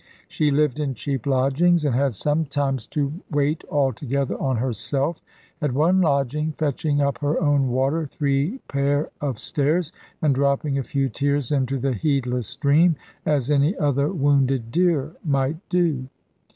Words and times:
She 0.27 0.49
lived 0.49 0.79
in 0.79 0.95
cheap 0.95 1.27
lodgings, 1.27 1.85
and 1.85 1.93
had 1.93 2.15
sometimes 2.15 2.87
to 2.87 3.13
wait 3.29 3.63
altogether 3.69 4.35
on 4.41 4.57
herself; 4.57 5.21
at 5.61 5.73
one 5.75 6.01
lodging 6.01 6.53
"fetching 6.57 7.01
up 7.01 7.19
her 7.19 7.39
own 7.39 7.67
water 7.69 8.07
three 8.07 8.61
pair 8.67 9.11
of 9.21 9.37
stairs, 9.39 9.91
and 10.19 10.33
dropping 10.33 10.79
a 10.79 10.83
few 10.83 11.07
tears 11.07 11.51
into 11.51 11.77
the 11.77 11.93
heedless 11.93 12.47
stream, 12.47 12.95
as 13.27 13.51
any 13.51 13.77
other 13.77 14.11
wounded 14.11 14.71
deer 14.71 15.13
might 15.23 15.57
do." 15.69 16.07